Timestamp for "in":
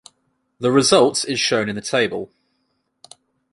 1.69-1.75